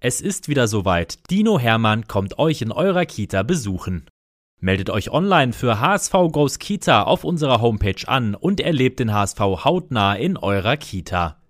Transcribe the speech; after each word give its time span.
Es 0.00 0.20
ist 0.20 0.48
wieder 0.48 0.68
soweit. 0.68 1.18
Dino 1.28 1.58
Hermann 1.58 2.06
kommt 2.06 2.38
euch 2.38 2.62
in 2.62 2.70
eurer 2.70 3.04
Kita 3.04 3.42
besuchen. 3.42 4.06
Meldet 4.60 4.90
euch 4.90 5.10
online 5.10 5.52
für 5.52 5.80
HSV 5.80 6.12
Goes 6.30 6.60
Kita 6.60 7.02
auf 7.02 7.24
unserer 7.24 7.60
Homepage 7.60 8.06
an 8.06 8.36
und 8.36 8.60
erlebt 8.60 9.00
den 9.00 9.12
HSV 9.12 9.40
hautnah 9.40 10.14
in 10.14 10.36
eurer 10.36 10.76
Kita. 10.76 11.42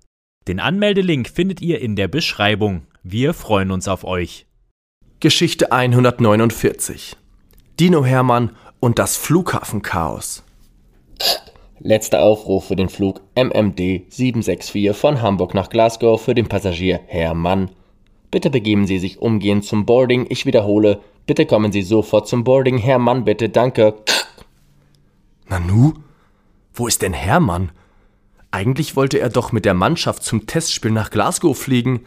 Den 0.47 0.61
Anmeldelink 0.61 1.29
findet 1.29 1.61
ihr 1.61 1.83
in 1.83 1.95
der 1.95 2.09
Beschreibung. 2.09 2.87
Wir 3.03 3.35
freuen 3.35 3.71
uns 3.71 3.87
auf 3.87 4.05
euch. 4.05 4.47
Geschichte 5.21 5.71
149 5.71 7.17
Dino 7.79 8.03
Hermann 8.03 8.57
und 8.81 8.99
das 8.99 9.19
Flughafenchaos. 9.19 10.43
Letzter 11.81 12.23
Aufruf 12.23 12.69
für 12.69 12.77
den 12.77 12.89
Flug 12.89 13.21
MMD 13.35 14.11
764 14.11 14.97
von 14.97 15.21
Hamburg 15.21 15.53
nach 15.53 15.69
Glasgow 15.69 16.21
für 16.21 16.35
den 16.35 16.49
Passagier 16.49 17.01
Hermann 17.07 17.71
Bitte 18.31 18.51
begeben 18.51 18.87
Sie 18.87 18.99
sich 18.99 19.21
umgehend 19.21 19.65
zum 19.65 19.87
Boarding. 19.87 20.27
Ich 20.29 20.45
wiederhole, 20.45 21.01
bitte 21.27 21.47
kommen 21.47 21.73
Sie 21.73 21.83
sofort 21.83 22.29
zum 22.29 22.45
Boarding. 22.45 22.79
Hermann, 22.79 23.25
bitte, 23.25 23.49
danke. 23.49 23.95
Nanu? 25.49 25.95
Wo 26.75 26.87
ist 26.87 27.03
denn 27.03 27.15
Hermann? 27.15 27.73
Eigentlich 28.51 28.97
wollte 28.97 29.19
er 29.19 29.31
doch 29.31 29.53
mit 29.53 29.65
der 29.65 29.75
Mannschaft 29.75 30.23
zum 30.23 30.47
Testspiel 30.47 30.91
nach 30.91 31.11
Glasgow 31.11 31.57
fliegen. 31.57 32.01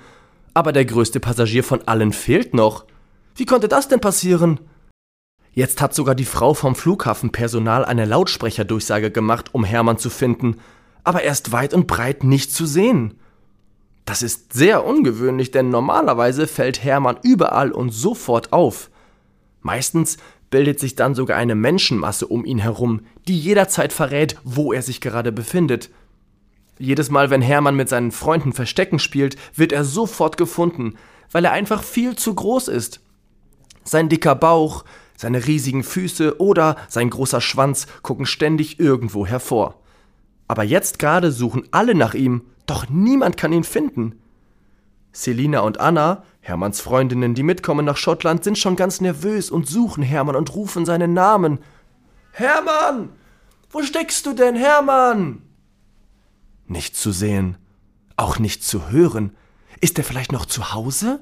Aber 0.54 0.72
der 0.74 0.86
größte 0.86 1.20
Passagier 1.20 1.64
von 1.64 1.88
allen 1.88 2.14
fehlt 2.14 2.54
noch. 2.54 2.86
Wie 3.36 3.46
konnte 3.46 3.68
das 3.68 3.88
denn 3.88 4.00
passieren? 4.00 4.60
Jetzt 5.54 5.82
hat 5.82 5.94
sogar 5.94 6.16
die 6.16 6.26
Frau 6.26 6.54
vom 6.54 6.76
Flughafenpersonal 6.76 7.84
eine 7.84 8.06
Lautsprecherdurchsage 8.06 9.12
gemacht, 9.12 9.54
um 9.54 9.64
Hermann 9.64 9.98
zu 9.98 10.10
finden, 10.10 10.58
aber 11.04 11.24
er 11.24 11.32
ist 11.32 11.52
weit 11.52 11.74
und 11.74 11.88
breit 11.88 12.24
nicht 12.24 12.54
zu 12.54 12.66
sehen. 12.66 13.16
Das 14.06 14.24
ist 14.24 14.54
sehr 14.54 14.86
ungewöhnlich, 14.86 15.52
denn 15.52 15.70
normalerweise 15.70 16.48
fällt 16.48 16.84
Hermann 16.84 17.18
überall 17.24 17.72
und 17.72 17.92
sofort 17.92 18.52
auf. 18.52 18.90
Meistens 19.62 20.18
bildet 20.50 20.80
sich 20.80 20.96
dann 20.96 21.16
sogar 21.16 21.38
eine 21.38 21.56
Menschenmasse 21.56 22.28
um 22.28 22.46
ihn 22.46 22.60
herum, 22.60 23.02
die 23.28 23.40
jederzeit 23.40 23.94
verrät, 23.94 24.38
wo 24.44 24.74
er 24.74 24.82
sich 24.82 25.02
gerade 25.02 25.32
befindet. 25.32 25.90
Jedes 26.78 27.10
Mal, 27.10 27.30
wenn 27.30 27.42
Hermann 27.42 27.76
mit 27.76 27.90
seinen 27.90 28.12
Freunden 28.12 28.54
Verstecken 28.54 29.00
spielt, 29.00 29.38
wird 29.56 29.72
er 29.72 29.86
sofort 29.86 30.36
gefunden, 30.36 30.96
weil 31.32 31.46
er 31.46 31.52
einfach 31.52 31.84
viel 31.84 32.16
zu 32.16 32.34
groß 32.34 32.68
ist. 32.68 33.02
Sein 33.84 34.10
dicker 34.10 34.36
Bauch, 34.36 34.84
seine 35.16 35.46
riesigen 35.46 35.84
Füße 35.84 36.42
oder 36.42 36.76
sein 36.90 37.10
großer 37.10 37.42
Schwanz 37.42 37.88
gucken 38.02 38.26
ständig 38.26 38.80
irgendwo 38.80 39.26
hervor. 39.26 39.76
Aber 40.48 40.64
jetzt 40.64 41.00
gerade 41.00 41.32
suchen 41.32 41.64
alle 41.72 41.96
nach 41.96 42.14
ihm, 42.14 42.42
doch 42.72 42.88
niemand 42.90 43.36
kann 43.36 43.52
ihn 43.52 43.66
finden. 43.66 44.22
Selina 45.12 45.60
und 45.60 45.82
Anna, 45.82 46.24
Hermanns 46.40 46.80
Freundinnen, 46.80 47.36
die 47.36 47.44
mitkommen 47.44 47.86
nach 47.86 47.98
Schottland, 47.98 48.46
sind 48.46 48.58
schon 48.58 48.78
ganz 48.78 49.02
nervös 49.02 49.52
und 49.52 49.68
suchen 49.68 50.04
Hermann 50.04 50.38
und 50.38 50.56
rufen 50.56 50.86
seinen 50.86 51.14
Namen. 51.14 51.60
Hermann! 52.32 53.10
Wo 53.70 53.84
steckst 53.84 54.26
du 54.26 54.34
denn, 54.34 54.56
Hermann? 54.56 55.42
Nicht 56.66 56.96
zu 56.96 57.12
sehen, 57.12 57.58
auch 58.16 58.40
nicht 58.40 58.64
zu 58.64 58.90
hören. 58.90 59.36
Ist 59.82 59.98
er 59.98 60.06
vielleicht 60.06 60.32
noch 60.32 60.46
zu 60.46 60.74
Hause? 60.74 61.20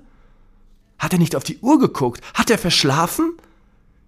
Hat 0.99 1.13
er 1.13 1.19
nicht 1.19 1.35
auf 1.35 1.43
die 1.43 1.57
Uhr 1.59 1.79
geguckt? 1.79 2.21
Hat 2.35 2.51
er 2.51 2.59
verschlafen? 2.59 3.33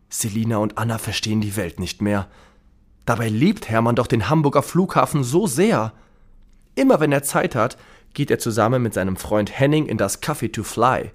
Selina 0.10 0.58
und 0.58 0.78
Anna 0.78 1.00
verstehen 1.00 1.42
die 1.42 1.56
Welt 1.56 1.80
nicht 1.80 2.04
mehr. 2.04 2.28
Dabei 3.06 3.30
liebt 3.30 3.68
Hermann 3.68 3.96
doch 3.96 4.08
den 4.08 4.30
Hamburger 4.30 4.62
Flughafen 4.62 5.24
so 5.24 5.48
sehr. 5.48 5.94
Immer 6.76 7.00
wenn 7.00 7.12
er 7.12 7.24
Zeit 7.24 7.56
hat, 7.56 7.78
geht 8.14 8.32
er 8.32 8.40
zusammen 8.40 8.82
mit 8.82 8.94
seinem 8.94 9.18
Freund 9.18 9.58
Henning 9.58 9.86
in 9.86 9.98
das 9.98 10.22
Café 10.22 10.52
to 10.52 10.64
Fly. 10.64 11.12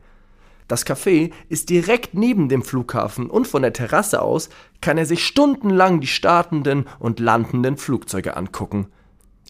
Das 0.68 0.84
Café 0.84 1.32
ist 1.48 1.70
direkt 1.70 2.14
neben 2.14 2.48
dem 2.48 2.62
Flughafen 2.62 3.30
und 3.30 3.46
von 3.46 3.62
der 3.62 3.72
Terrasse 3.72 4.20
aus 4.20 4.48
kann 4.80 4.98
er 4.98 5.06
sich 5.06 5.24
stundenlang 5.24 6.00
die 6.00 6.08
startenden 6.08 6.86
und 6.98 7.20
landenden 7.20 7.76
Flugzeuge 7.76 8.36
angucken. 8.36 8.88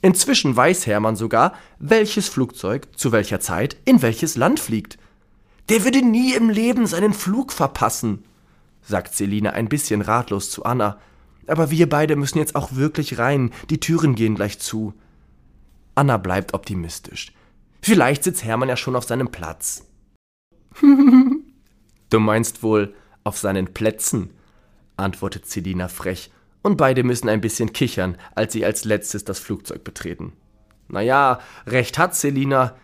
Inzwischen 0.03 0.55
weiß 0.55 0.87
Hermann 0.87 1.17
sogar, 1.17 1.55
welches 1.79 2.29
Flugzeug 2.29 2.89
zu 2.97 3.13
welcher 3.13 3.41
Zeit 3.41 3.77
in 3.87 4.03
welches 4.03 4.37
Land 4.37 4.61
fliegt. 4.61 4.99
Der 5.71 5.85
würde 5.85 6.03
nie 6.03 6.35
im 6.35 6.51
Leben 6.51 6.87
seinen 6.87 7.15
Flug 7.15 7.51
verpassen, 7.51 8.25
sagt 8.83 9.15
Selina 9.15 9.51
ein 9.51 9.69
bisschen 9.69 10.03
ratlos 10.03 10.51
zu 10.51 10.65
Anna. 10.65 10.99
Aber 11.47 11.71
wir 11.71 11.89
beide 11.89 12.15
müssen 12.15 12.39
jetzt 12.39 12.55
auch 12.55 12.75
wirklich 12.75 13.19
rein, 13.19 13.51
die 13.71 13.81
Türen 13.81 14.15
gehen 14.15 14.35
gleich 14.35 14.59
zu. 14.59 14.93
Anna 15.97 16.19
bleibt 16.19 16.55
optimistisch. 16.55 17.33
Vielleicht 17.83 18.23
sitzt 18.23 18.45
Hermann 18.45 18.69
ja 18.69 18.77
schon 18.77 18.97
auf 18.97 19.05
seinem 19.05 19.29
Platz. 19.29 19.87
du 20.83 22.21
meinst 22.21 22.63
wohl 22.63 22.95
auf 23.25 23.39
seinen 23.39 23.73
Plätzen, 23.73 24.31
antwortet 24.97 25.47
Selina 25.47 25.89
frech, 25.89 26.31
und 26.63 26.77
beide 26.77 27.03
müssen 27.03 27.29
ein 27.29 27.41
bisschen 27.41 27.73
kichern, 27.73 28.19
als 28.35 28.53
sie 28.53 28.65
als 28.65 28.85
letztes 28.85 29.25
das 29.25 29.39
Flugzeug 29.39 29.85
betreten. 29.85 30.33
Naja, 30.89 31.41
recht 31.67 31.99
hat 31.99 32.15
Selina. 32.15 32.77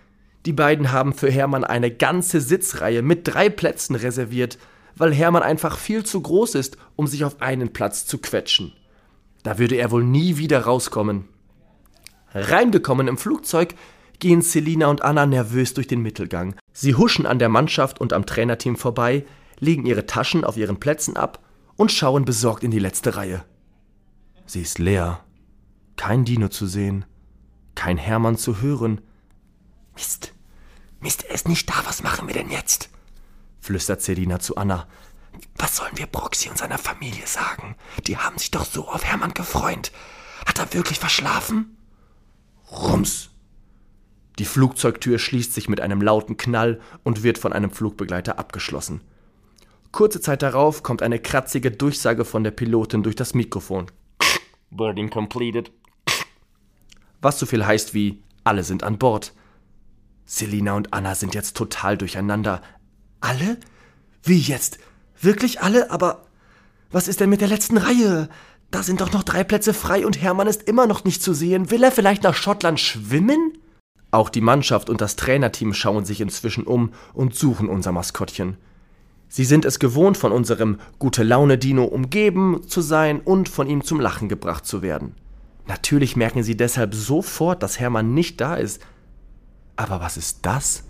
Die 0.47 0.53
beiden 0.53 0.91
haben 0.91 1.13
für 1.13 1.31
Hermann 1.31 1.65
eine 1.65 1.91
ganze 1.91 2.41
Sitzreihe 2.41 3.03
mit 3.03 3.29
drei 3.29 3.49
Plätzen 3.49 3.95
reserviert, 3.95 4.59
weil 4.97 5.13
Hermann 5.13 5.43
einfach 5.43 5.79
viel 5.79 6.05
zu 6.05 6.21
groß 6.21 6.55
ist, 6.55 6.77
um 6.97 7.07
sich 7.07 7.25
auf 7.25 7.43
einen 7.43 7.73
Platz 7.73 8.07
zu 8.07 8.19
quetschen. 8.19 8.73
Da 9.43 9.59
würde 9.59 9.77
er 9.77 9.91
wohl 9.91 10.05
nie 10.05 10.39
wieder 10.39 10.61
rauskommen. 10.61 11.29
Reingekommen 12.35 13.09
im 13.09 13.19
Flugzeug 13.19 13.75
gehen 14.19 14.43
Selina 14.43 14.87
und 14.87 15.03
Anna 15.03 15.27
nervös 15.27 15.75
durch 15.75 15.87
den 15.87 16.01
Mittelgang. 16.01 16.55
Sie 16.73 16.95
huschen 16.95 17.27
an 17.27 17.39
der 17.39 17.49
Mannschaft 17.49 18.01
und 18.01 18.13
am 18.13 18.25
Trainerteam 18.25 18.77
vorbei, 18.77 19.25
legen 19.59 19.85
ihre 19.85 20.07
Taschen 20.07 20.45
auf 20.45 20.57
ihren 20.57 20.79
Plätzen 20.79 21.17
ab 21.17 21.45
und 21.77 21.93
schauen 21.93 22.25
besorgt 22.25 22.65
in 22.65 22.71
die 22.71 22.79
letzte 22.79 23.17
Reihe. 23.17 23.45
Sie 24.47 24.63
ist 24.63 24.79
leer. 24.79 25.25
Kein 25.97 26.25
Dino 26.25 26.49
zu 26.49 26.67
sehen. 26.67 27.05
Kein 27.75 27.97
Hermann 27.97 28.37
zu 28.37 28.61
hören. 28.61 29.01
Mist. 29.95 30.35
Mist, 31.01 31.25
er 31.25 31.35
ist 31.35 31.49
nicht 31.49 31.69
da. 31.69 31.75
Was 31.85 32.03
machen 32.03 32.29
wir 32.29 32.35
denn 32.35 32.51
jetzt? 32.51 32.91
flüstert 33.61 34.03
Selina 34.03 34.41
zu 34.41 34.57
Anna. 34.57 34.87
Was 35.57 35.77
sollen 35.77 35.97
wir 35.97 36.07
Broxy 36.07 36.49
und 36.49 36.59
seiner 36.59 36.79
Familie 36.79 37.27
sagen? 37.27 37.77
Die 38.07 38.19
haben 38.19 38.39
sich 38.39 38.51
doch 38.51 38.65
so 38.65 38.89
auf 38.89 39.05
Hermann 39.05 39.35
gefreut. 39.35 39.93
Hat 40.47 40.59
er 40.59 40.75
wirklich 40.75 40.99
verschlafen? 40.99 41.77
Rums. 42.73 43.31
Die 44.39 44.45
Flugzeugtür 44.45 45.19
schließt 45.19 45.53
sich 45.53 45.69
mit 45.69 45.81
einem 45.81 46.01
lauten 46.01 46.37
Knall 46.37 46.81
und 47.05 47.23
wird 47.23 47.39
von 47.39 47.53
einem 47.53 47.71
Flugbegleiter 47.71 48.39
abgeschlossen. 48.39 49.03
Kurze 49.93 50.23
Zeit 50.23 50.43
darauf 50.43 50.83
kommt 50.83 51.03
eine 51.03 51.19
kratzige 51.19 51.71
Durchsage 51.71 52.25
von 52.25 52.43
der 52.43 52.51
Pilotin 52.51 53.03
durch 53.03 53.15
das 53.15 53.35
Mikrofon. 53.35 53.91
Boarding 54.71 55.11
completed. 55.11 55.71
Was 57.21 57.39
so 57.39 57.47
viel 57.47 57.65
heißt 57.65 57.93
wie 57.93 58.23
alle 58.43 58.65
sind 58.65 58.83
an 58.83 58.99
Bord. 58.99 59.35
Selina 60.25 60.75
und 60.75 60.95
Anna 60.95 61.15
sind 61.15 61.35
jetzt 61.35 61.57
total 61.57 61.99
durcheinander. 61.99 62.63
Alle? 63.21 63.59
Wie 64.23 64.39
jetzt? 64.39 64.79
Wirklich 65.21 65.61
alle? 65.61 65.91
Aber 65.91 66.25
was 66.91 67.07
ist 67.07 67.21
denn 67.21 67.31
mit 67.31 67.41
der 67.41 67.49
letzten 67.49 67.77
Reihe? 67.77 68.29
Da 68.73 68.83
sind 68.83 69.03
doch 69.03 69.13
noch 69.13 69.23
drei 69.23 69.45
Plätze 69.45 69.75
frei 69.75 70.07
und 70.07 70.21
Hermann 70.21 70.47
ist 70.47 70.63
immer 70.63 70.87
noch 70.87 71.05
nicht 71.05 71.23
zu 71.23 71.35
sehen. 71.35 71.71
Will 71.71 71.85
er 71.85 71.93
vielleicht 71.93 72.23
nach 72.23 72.35
Schottland 72.35 72.81
schwimmen? 72.81 73.59
Auch 74.11 74.31
die 74.31 74.41
Mannschaft 74.41 74.89
und 74.89 75.03
das 75.03 75.15
Trainerteam 75.15 75.75
schauen 75.75 76.07
sich 76.07 76.23
inzwischen 76.23 76.65
um 76.65 76.93
und 77.13 77.35
suchen 77.35 77.69
unser 77.69 77.93
Maskottchen. 77.93 78.57
Sie 79.29 79.45
sind 79.45 79.67
es 79.67 79.79
gewohnt, 79.79 80.17
von 80.17 80.33
unserem 80.33 80.79
gute 80.99 81.23
Laune 81.23 81.59
Dino 81.59 81.85
umgeben 81.85 82.63
zu 82.67 82.81
sein 82.81 83.21
und 83.21 83.51
von 83.51 83.69
ihm 83.69 83.85
zum 83.85 84.01
Lachen 84.01 84.31
gebracht 84.31 84.65
zu 84.65 84.81
werden. 84.81 85.17
Natürlich 85.67 86.17
merken 86.17 86.43
sie 86.43 86.57
deshalb 86.57 86.95
sofort, 86.95 87.63
dass 87.63 87.79
Hermann 87.79 88.15
nicht 88.15 88.41
da 88.41 88.55
ist. 88.55 88.81
Aber 89.77 90.01
was 90.01 90.17
ist 90.17 90.47
das? 90.47 90.85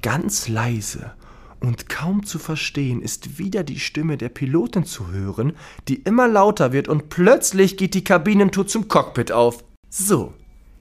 Ganz 0.00 0.48
leise 0.48 1.12
und 1.62 1.88
kaum 1.88 2.26
zu 2.26 2.38
verstehen 2.38 3.00
ist 3.00 3.38
wieder 3.38 3.62
die 3.62 3.78
Stimme 3.78 4.18
der 4.18 4.28
Pilotin 4.28 4.84
zu 4.84 5.10
hören, 5.12 5.54
die 5.88 5.94
immer 5.94 6.26
lauter 6.26 6.72
wird 6.72 6.88
und 6.88 7.08
plötzlich 7.08 7.76
geht 7.76 7.94
die 7.94 8.04
Kabinentour 8.04 8.66
zum 8.66 8.88
Cockpit 8.88 9.30
auf. 9.30 9.64
So, 9.88 10.34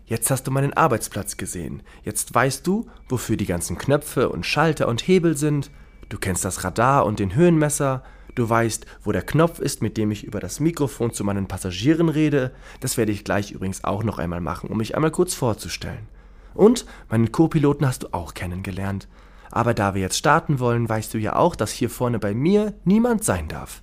jetzt 0.06 0.31
hast 0.31 0.48
du 0.48 0.51
meinen 0.51 0.74
Arbeitsplatz 0.74 1.38
gesehen. 1.38 1.83
Jetzt 2.04 2.33
weißt 2.33 2.66
du, 2.66 2.88
wofür 3.07 3.38
die 3.38 3.45
ganzen 3.45 3.78
Knöpfe 3.78 4.30
und 4.30 4.45
Schalter 4.45 4.88
und 4.88 5.07
Hebel 5.07 5.38
sind. 5.38 5.69
Du 6.10 6.18
kennst 6.18 6.44
das 6.44 6.63
Radar 6.63 7.06
und 7.06 7.19
den 7.19 7.36
Höhenmesser. 7.36 8.04
Du 8.33 8.50
weißt, 8.50 8.86
wo 9.04 9.12
der 9.12 9.22
Knopf 9.22 9.60
ist, 9.60 9.81
mit 9.81 9.98
dem 9.98 10.10
ich 10.10 10.24
über 10.24 10.39
das 10.39 10.60
Mikrofon 10.60 11.13
zu 11.13 11.24
meinen 11.24 11.48
Passagieren 11.48 12.10
rede. 12.10 12.51
Das 12.80 12.98
werde 12.98 13.12
ich 13.12 13.24
gleich 13.24 13.51
übrigens 13.51 13.83
auch 13.83 14.04
noch 14.04 14.18
einmal 14.18 14.42
machen, 14.42 14.69
um 14.69 14.78
mich 14.78 14.95
einmal 14.95 15.12
kurz 15.12 15.36
vorzustellen. 15.36 16.07
Und 16.54 16.86
meinen 17.10 17.31
Co-Piloten 17.31 17.86
hast 17.86 18.04
du 18.04 18.13
auch 18.13 18.33
kennengelernt. 18.33 19.07
Aber 19.51 19.74
da 19.74 19.94
wir 19.94 20.01
jetzt 20.01 20.18
starten 20.18 20.59
wollen, 20.59 20.88
weißt 20.88 21.13
du 21.13 21.18
ja 21.18 21.36
auch, 21.36 21.56
dass 21.56 21.71
hier 21.71 21.89
vorne 21.89 22.19
bei 22.19 22.33
mir 22.33 22.74
niemand 22.86 23.24
sein 23.24 23.48
darf. 23.48 23.81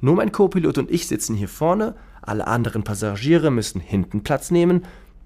Nur 0.00 0.16
mein 0.16 0.32
Co-Pilot 0.32 0.78
und 0.78 0.90
ich 0.90 1.06
sitzen 1.06 1.34
hier 1.34 1.48
vorne, 1.48 1.94
alle 2.22 2.46
anderen 2.46 2.84
Passagiere 2.84 3.50
müssen 3.50 3.80
hinten 3.80 4.22
Platz 4.22 4.50
nehmen. 4.50 4.84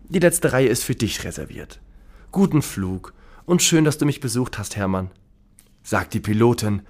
Die 0.09 0.19
letzte 0.19 0.53
Reihe 0.53 0.69
ist 0.69 0.85
für 0.85 0.95
dich 0.95 1.25
reserviert. 1.25 1.81
Guten 2.33 2.63
Flug 2.63 3.15
und 3.45 3.63
schön, 3.63 3.85
dass 3.85 3.99
du 3.99 4.07
mich 4.07 4.21
besucht 4.21 4.59
hast, 4.59 4.77
Hermann, 4.77 5.11
sagt 5.83 6.15
die 6.15 6.21
Pilotin. 6.21 6.83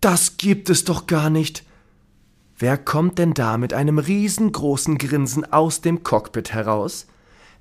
Das 0.00 0.36
gibt 0.36 0.68
es 0.70 0.84
doch 0.84 1.06
gar 1.06 1.30
nicht. 1.30 1.64
Wer 2.58 2.76
kommt 2.78 3.18
denn 3.18 3.34
da 3.34 3.58
mit 3.58 3.72
einem 3.72 3.98
riesengroßen 3.98 4.98
Grinsen 4.98 5.50
aus 5.50 5.80
dem 5.80 6.02
Cockpit 6.02 6.52
heraus? 6.52 7.06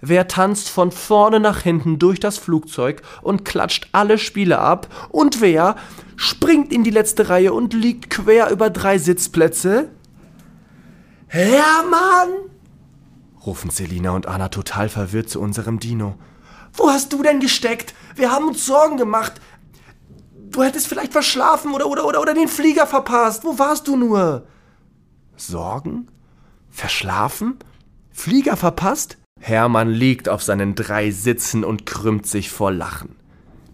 Wer 0.06 0.28
tanzt 0.28 0.68
von 0.68 0.92
vorne 0.92 1.40
nach 1.40 1.62
hinten 1.62 1.98
durch 1.98 2.20
das 2.20 2.38
Flugzeug 2.38 3.04
und 3.22 3.46
klatscht 3.46 3.88
alle 3.94 4.18
Spiele 4.18 4.60
ab? 4.60 5.08
Und 5.08 5.40
wer 5.40 5.78
springt 6.18 6.74
in 6.74 6.84
die 6.84 6.90
letzte 6.90 7.30
Reihe 7.30 7.54
und 7.54 7.74
liegt 7.74 8.10
quer 8.10 8.52
über 8.52 8.70
drei 8.70 8.98
Sitzplätze? 8.98 9.92
Hermann! 11.28 12.34
rufen 13.46 13.70
Selina 13.70 14.12
und 14.12 14.28
Anna 14.28 14.50
total 14.50 14.90
verwirrt 14.90 15.30
zu 15.30 15.40
unserem 15.40 15.80
Dino. 15.80 16.16
Wo 16.74 16.90
hast 16.90 17.14
du 17.14 17.24
denn 17.24 17.40
gesteckt? 17.40 17.94
Wir 18.18 18.30
haben 18.30 18.50
uns 18.50 18.66
Sorgen 18.66 18.98
gemacht. 18.98 19.40
Du 20.50 20.64
hättest 20.64 20.88
vielleicht 20.88 21.14
verschlafen 21.14 21.74
oder, 21.74 21.88
oder, 21.88 22.06
oder, 22.06 22.20
oder 22.20 22.34
den 22.34 22.50
Flieger 22.50 22.88
verpasst. 22.88 23.46
Wo 23.46 23.58
warst 23.58 23.88
du 23.88 23.96
nur? 23.96 24.48
Sorgen? 25.38 26.08
Verschlafen? 26.70 27.58
Flieger 28.12 28.58
verpasst? 28.58 29.18
Hermann 29.46 29.90
liegt 29.90 30.30
auf 30.30 30.42
seinen 30.42 30.74
drei 30.74 31.12
Sitzen 31.12 31.66
und 31.66 31.86
krümmt 31.86 32.26
sich 32.26 32.50
vor 32.50 32.72
Lachen. 32.72 33.18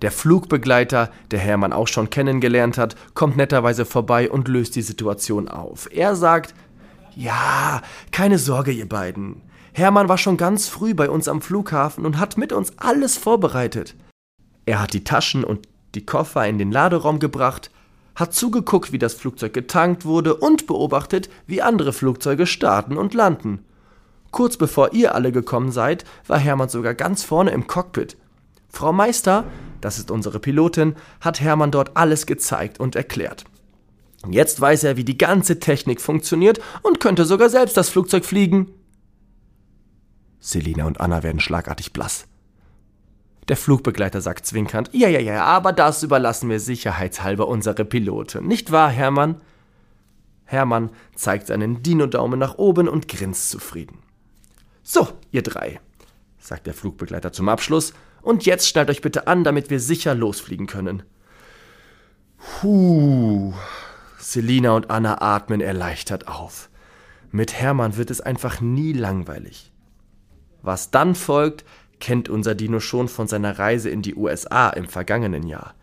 Der 0.01 0.11
Flugbegleiter, 0.11 1.11
der 1.29 1.37
Hermann 1.37 1.73
auch 1.73 1.87
schon 1.87 2.09
kennengelernt 2.09 2.79
hat, 2.79 2.95
kommt 3.13 3.37
netterweise 3.37 3.85
vorbei 3.85 4.31
und 4.31 4.47
löst 4.47 4.75
die 4.75 4.81
Situation 4.81 5.47
auf. 5.47 5.87
Er 5.93 6.15
sagt, 6.15 6.55
ja, 7.15 7.83
keine 8.11 8.39
Sorge, 8.39 8.71
ihr 8.71 8.89
beiden. 8.89 9.43
Hermann 9.71 10.09
war 10.09 10.17
schon 10.17 10.37
ganz 10.37 10.67
früh 10.67 10.95
bei 10.95 11.07
uns 11.07 11.27
am 11.27 11.39
Flughafen 11.39 12.03
und 12.03 12.17
hat 12.17 12.35
mit 12.35 12.51
uns 12.51 12.73
alles 12.79 13.17
vorbereitet. 13.17 13.95
Er 14.65 14.81
hat 14.81 14.93
die 14.93 15.03
Taschen 15.03 15.43
und 15.43 15.67
die 15.93 16.03
Koffer 16.03 16.47
in 16.47 16.57
den 16.57 16.71
Laderaum 16.71 17.19
gebracht, 17.19 17.69
hat 18.15 18.33
zugeguckt, 18.33 18.91
wie 18.91 18.97
das 18.97 19.13
Flugzeug 19.13 19.53
getankt 19.53 20.03
wurde 20.03 20.33
und 20.33 20.65
beobachtet, 20.65 21.29
wie 21.45 21.61
andere 21.61 21.93
Flugzeuge 21.93 22.47
starten 22.47 22.97
und 22.97 23.13
landen. 23.13 23.63
Kurz 24.31 24.57
bevor 24.57 24.93
ihr 24.93 25.15
alle 25.15 25.31
gekommen 25.31 25.71
seid, 25.71 26.05
war 26.27 26.39
Hermann 26.39 26.69
sogar 26.69 26.93
ganz 26.93 27.23
vorne 27.23 27.51
im 27.51 27.67
Cockpit. 27.67 28.17
Frau 28.69 28.93
Meister, 28.93 29.45
das 29.81 29.97
ist 29.97 30.11
unsere 30.11 30.39
Pilotin, 30.39 30.95
hat 31.21 31.41
Hermann 31.41 31.71
dort 31.71 31.97
alles 31.97 32.25
gezeigt 32.25 32.79
und 32.79 32.95
erklärt. 32.95 33.45
Jetzt 34.29 34.59
weiß 34.59 34.83
er, 34.83 34.97
wie 34.97 35.05
die 35.05 35.17
ganze 35.17 35.59
Technik 35.59 36.01
funktioniert 36.01 36.59
und 36.83 36.99
könnte 36.99 37.25
sogar 37.25 37.49
selbst 37.49 37.77
das 37.77 37.89
Flugzeug 37.89 38.25
fliegen. 38.25 38.67
Selina 40.39 40.85
und 40.85 40.99
Anna 40.99 41.23
werden 41.23 41.39
schlagartig 41.39 41.93
blass. 41.93 42.25
Der 43.47 43.57
Flugbegleiter 43.57 44.21
sagt 44.21 44.45
zwinkernd, 44.45 44.89
ja, 44.93 45.09
ja, 45.09 45.19
ja, 45.19 45.43
aber 45.43 45.73
das 45.73 46.03
überlassen 46.03 46.49
wir 46.49 46.59
sicherheitshalber 46.59 47.47
unsere 47.47 47.83
Piloten. 47.83 48.45
Nicht 48.45 48.71
wahr, 48.71 48.89
Hermann? 48.91 49.41
Hermann 50.45 50.91
zeigt 51.15 51.47
seinen 51.47 51.81
Dino-Daumen 51.81 52.39
nach 52.39 52.57
oben 52.57 52.87
und 52.87 53.07
grinst 53.07 53.49
zufrieden. 53.49 53.99
So, 54.91 55.07
ihr 55.29 55.43
drei, 55.43 55.79
sagt 56.39 56.65
der 56.65 56.73
Flugbegleiter 56.73 57.31
zum 57.31 57.47
Abschluss, 57.47 57.93
und 58.23 58.47
jetzt 58.47 58.67
schnallt 58.67 58.89
euch 58.89 59.01
bitte 59.01 59.27
an, 59.27 59.43
damit 59.43 59.69
wir 59.69 59.79
sicher 59.79 60.15
losfliegen 60.15 60.65
können. 60.65 61.03
Puh. 62.39 63.53
Selina 64.17 64.71
und 64.71 64.89
Anna 64.89 65.21
atmen 65.21 65.61
erleichtert 65.61 66.27
auf. 66.27 66.71
Mit 67.29 67.53
Hermann 67.53 67.97
wird 67.97 68.09
es 68.09 68.19
einfach 68.19 68.61
nie 68.61 68.93
langweilig. 68.93 69.71
Was 70.63 70.89
dann 70.89 71.13
folgt, 71.13 71.65
kennt 71.99 72.27
unser 72.27 72.55
Dino 72.55 72.79
schon 72.79 73.09
von 73.09 73.27
seiner 73.27 73.59
Reise 73.59 73.91
in 73.91 74.01
die 74.01 74.15
USA 74.15 74.71
im 74.71 74.87
vergangenen 74.87 75.45
Jahr. 75.45 75.75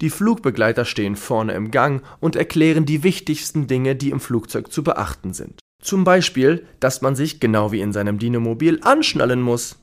Die 0.00 0.10
Flugbegleiter 0.10 0.84
stehen 0.84 1.16
vorne 1.16 1.54
im 1.54 1.72
Gang 1.72 2.04
und 2.20 2.36
erklären 2.36 2.86
die 2.86 3.02
wichtigsten 3.02 3.66
Dinge, 3.66 3.96
die 3.96 4.10
im 4.10 4.20
Flugzeug 4.20 4.70
zu 4.70 4.84
beachten 4.84 5.32
sind. 5.32 5.58
Zum 5.80 6.04
Beispiel, 6.04 6.66
dass 6.78 7.00
man 7.00 7.14
sich, 7.14 7.40
genau 7.40 7.72
wie 7.72 7.80
in 7.80 7.92
seinem 7.92 8.18
Dinomobil, 8.18 8.80
anschnallen 8.82 9.40
muss. 9.40 9.78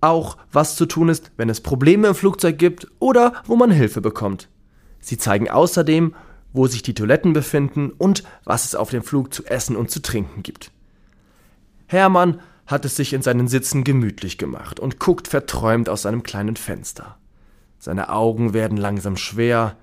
Auch, 0.00 0.36
was 0.52 0.76
zu 0.76 0.86
tun 0.86 1.08
ist, 1.08 1.32
wenn 1.36 1.48
es 1.48 1.60
Probleme 1.60 2.08
im 2.08 2.14
Flugzeug 2.14 2.58
gibt 2.58 2.88
oder 2.98 3.32
wo 3.46 3.56
man 3.56 3.70
Hilfe 3.70 4.00
bekommt. 4.00 4.48
Sie 5.00 5.18
zeigen 5.18 5.48
außerdem, 5.48 6.14
wo 6.52 6.66
sich 6.66 6.82
die 6.82 6.94
Toiletten 6.94 7.32
befinden 7.32 7.90
und 7.90 8.24
was 8.44 8.64
es 8.64 8.74
auf 8.74 8.90
dem 8.90 9.02
Flug 9.02 9.32
zu 9.32 9.44
essen 9.44 9.76
und 9.76 9.90
zu 9.90 10.00
trinken 10.02 10.42
gibt. 10.42 10.72
Hermann 11.86 12.40
hat 12.66 12.84
es 12.84 12.96
sich 12.96 13.12
in 13.12 13.22
seinen 13.22 13.48
Sitzen 13.48 13.84
gemütlich 13.84 14.38
gemacht 14.38 14.78
und 14.78 14.98
guckt 14.98 15.28
verträumt 15.28 15.88
aus 15.88 16.02
seinem 16.02 16.22
kleinen 16.22 16.56
Fenster. 16.56 17.16
Seine 17.78 18.10
Augen 18.10 18.54
werden 18.54 18.76
langsam 18.76 19.16
schwer. 19.16 19.76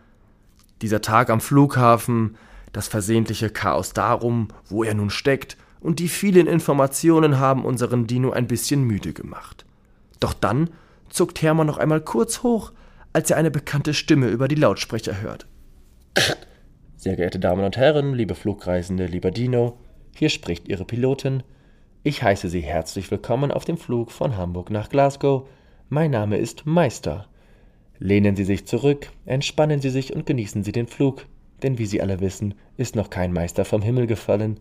Dieser 0.81 1.01
Tag 1.01 1.30
am 1.30 1.42
Flughafen, 1.42 2.38
das 2.75 2.88
versehentliche 2.88 3.50
Chaos 3.50 3.94
darum, 3.94 4.50
wo 4.68 4.83
er 4.83 4.94
nun 4.94 5.10
steckt, 5.10 5.57
und 5.80 6.00
die 6.00 6.07
vielen 6.07 6.48
Informationen 6.48 7.39
haben 7.39 7.63
unseren 7.63 8.07
Dino 8.07 8.31
ein 8.31 8.48
bisschen 8.48 8.83
müde 8.83 9.13
gemacht. 9.13 9.66
Doch 10.19 10.33
dann 10.33 10.69
zuckt 11.10 11.42
Hermann 11.42 11.68
noch 11.68 11.77
einmal 11.77 12.01
kurz 12.01 12.42
hoch, 12.42 12.72
als 13.13 13.30
er 13.30 13.38
eine 13.38 13.51
bekannte 13.51 13.94
Stimme 13.94 14.30
über 14.30 14.48
die 14.48 14.56
Lautsprecher 14.56 15.22
hört. 15.22 15.45
Sehr 16.98 17.16
geehrte 17.16 17.39
Damen 17.39 17.63
und 17.63 17.77
Herren, 17.77 18.13
liebe 18.13 18.33
Flugreisende, 18.33 19.06
lieber 19.06 19.30
Dino, 19.31 19.77
hier 20.16 20.30
spricht 20.30 20.68
Ihre 20.68 20.86
Pilotin 20.86 21.44
ich 22.07 22.22
heiße 22.22 22.50
Sie 22.50 22.62
herzlich 22.62 23.10
willkommen 23.10 23.50
auf 23.50 23.66
dem 23.66 23.77
Flug 23.77 24.12
von 24.12 24.38
Hamburg 24.38 24.69
nach 24.69 24.89
Glasgow. 24.89 25.48
Mein 25.89 26.12
Name 26.12 26.38
ist 26.38 26.68
Meister. 26.68 27.27
Lehnen 27.98 28.36
Sie 28.36 28.44
sich 28.44 28.68
zurück, 28.68 29.10
entspannen 29.25 29.81
Sie 29.81 29.89
sich 29.89 30.16
und 30.16 30.27
genießen 30.27 30.63
Sie 30.63 30.72
den 30.72 30.86
Flug, 30.86 31.25
denn 31.64 31.78
wie 31.78 31.86
Sie 31.86 32.02
alle 32.02 32.20
wissen, 32.20 32.54
ist 32.78 32.96
noch 32.96 33.10
kein 33.10 33.34
Meister 33.34 33.66
vom 33.66 33.82
Himmel 33.82 34.08
gefallen. 34.08 34.60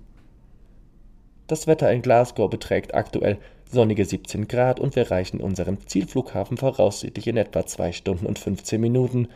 Das 1.46 1.66
Wetter 1.66 1.92
in 1.92 2.02
Glasgow 2.02 2.48
beträgt 2.48 2.94
aktuell 2.94 3.38
sonnige 3.70 4.04
17 4.04 4.48
Grad 4.48 4.80
und 4.80 4.96
wir 4.96 5.04
erreichen 5.04 5.40
unseren 5.40 5.86
Zielflughafen 5.86 6.56
voraussichtlich 6.56 7.26
in 7.26 7.36
etwa 7.36 7.66
2 7.66 7.92
Stunden 7.92 8.26
und 8.26 8.38
15 8.38 8.80
Minuten. 8.80 9.28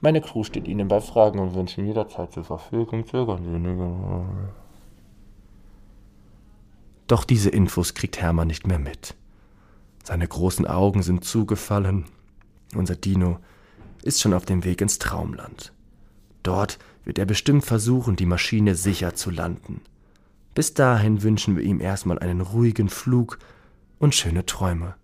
Meine 0.00 0.20
Crew 0.20 0.44
steht 0.44 0.68
Ihnen 0.68 0.88
bei 0.88 1.00
Fragen 1.00 1.38
und 1.38 1.54
Wünschen 1.54 1.86
jederzeit 1.86 2.32
zur 2.32 2.44
Verfügung. 2.44 3.06
Zögern 3.06 3.42
Sie 3.44 3.58
nicht. 3.58 3.80
Doch 7.06 7.24
diese 7.24 7.50
Infos 7.50 7.94
kriegt 7.94 8.20
Hermann 8.20 8.48
nicht 8.48 8.66
mehr 8.66 8.78
mit. 8.78 9.14
Seine 10.04 10.28
großen 10.28 10.66
Augen 10.66 11.02
sind 11.02 11.24
zugefallen. 11.24 12.04
Unser 12.74 12.96
Dino 12.96 13.38
ist 14.02 14.20
schon 14.20 14.34
auf 14.34 14.44
dem 14.44 14.64
Weg 14.64 14.80
ins 14.80 14.98
Traumland. 14.98 15.72
Dort 16.48 16.78
wird 17.04 17.18
er 17.18 17.26
bestimmt 17.26 17.66
versuchen, 17.66 18.16
die 18.16 18.24
Maschine 18.24 18.74
sicher 18.74 19.14
zu 19.14 19.28
landen. 19.28 19.82
Bis 20.54 20.72
dahin 20.72 21.22
wünschen 21.22 21.58
wir 21.58 21.62
ihm 21.62 21.78
erstmal 21.78 22.18
einen 22.20 22.40
ruhigen 22.40 22.88
Flug 22.88 23.38
und 23.98 24.14
schöne 24.14 24.46
Träume. 24.46 24.94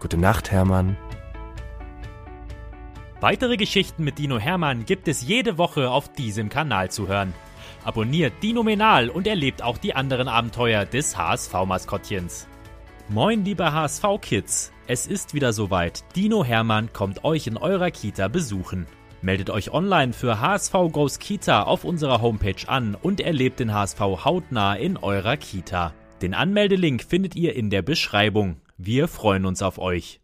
Gute 0.00 0.18
Nacht, 0.18 0.50
Hermann. 0.50 0.98
Weitere 3.22 3.56
Geschichten 3.56 4.04
mit 4.04 4.18
Dino 4.18 4.38
Hermann 4.38 4.84
gibt 4.84 5.08
es 5.08 5.22
jede 5.22 5.56
Woche 5.56 5.90
auf 5.90 6.12
diesem 6.12 6.50
Kanal 6.50 6.90
zu 6.90 7.08
hören. 7.08 7.32
Abonniert 7.82 8.34
Dinomenal 8.42 9.08
und 9.08 9.26
erlebt 9.26 9.62
auch 9.62 9.78
die 9.78 9.94
anderen 9.94 10.28
Abenteuer 10.28 10.84
des 10.84 11.16
HSV-Maskottchens. 11.16 12.46
Moin, 13.08 13.46
liebe 13.46 13.72
HSV-Kids! 13.72 14.72
Es 14.86 15.06
ist 15.06 15.32
wieder 15.32 15.54
soweit. 15.54 16.04
Dino 16.14 16.44
Hermann 16.44 16.92
kommt 16.92 17.24
euch 17.24 17.46
in 17.46 17.56
eurer 17.56 17.90
Kita 17.90 18.28
besuchen. 18.28 18.86
Meldet 19.22 19.50
euch 19.50 19.70
online 19.70 20.14
für 20.14 20.40
HSV 20.40 20.72
Goes 20.92 21.18
Kita 21.18 21.64
auf 21.64 21.84
unserer 21.84 22.22
Homepage 22.22 22.66
an 22.66 22.96
und 23.00 23.20
erlebt 23.20 23.60
den 23.60 23.74
HSV 23.74 24.00
hautnah 24.00 24.74
in 24.74 24.96
eurer 24.96 25.36
Kita. 25.36 25.92
Den 26.22 26.32
Anmeldelink 26.32 27.02
findet 27.02 27.36
ihr 27.36 27.54
in 27.54 27.68
der 27.68 27.82
Beschreibung. 27.82 28.56
Wir 28.78 29.08
freuen 29.08 29.44
uns 29.44 29.60
auf 29.60 29.78
euch. 29.78 30.19